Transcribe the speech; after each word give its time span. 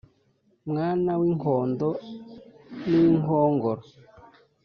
mwana 0.69 1.11
w'inkondo 1.19 1.89
n'inkongoro 2.89 3.83